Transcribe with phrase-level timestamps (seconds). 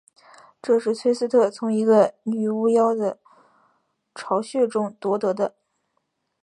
[0.63, 3.19] 这是崔斯特从一个女巫妖的
[4.15, 5.53] 巢穴中夺得的。